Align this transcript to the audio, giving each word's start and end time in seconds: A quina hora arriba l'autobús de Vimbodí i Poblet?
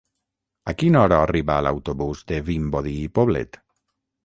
A 0.71 0.73
quina 0.83 0.99
hora 1.01 1.19
arriba 1.25 1.59
l'autobús 1.67 2.25
de 2.33 2.41
Vimbodí 2.49 2.97
i 3.05 3.13
Poblet? 3.21 3.63